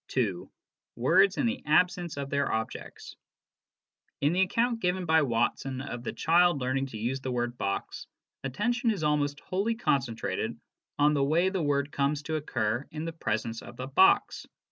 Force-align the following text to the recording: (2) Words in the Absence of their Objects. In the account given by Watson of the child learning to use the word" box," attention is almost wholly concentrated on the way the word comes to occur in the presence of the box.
(2) 0.07 0.49
Words 0.95 1.37
in 1.37 1.45
the 1.45 1.63
Absence 1.63 2.17
of 2.17 2.31
their 2.31 2.51
Objects. 2.51 3.15
In 4.19 4.33
the 4.33 4.41
account 4.41 4.79
given 4.81 5.05
by 5.05 5.21
Watson 5.21 5.79
of 5.79 6.03
the 6.03 6.11
child 6.11 6.59
learning 6.59 6.87
to 6.87 6.97
use 6.97 7.21
the 7.21 7.31
word" 7.31 7.55
box," 7.59 8.07
attention 8.43 8.89
is 8.89 9.03
almost 9.03 9.41
wholly 9.41 9.75
concentrated 9.75 10.59
on 10.97 11.13
the 11.13 11.23
way 11.23 11.49
the 11.49 11.61
word 11.61 11.91
comes 11.91 12.23
to 12.23 12.35
occur 12.35 12.87
in 12.89 13.05
the 13.05 13.13
presence 13.13 13.61
of 13.61 13.77
the 13.77 13.85
box. 13.85 14.47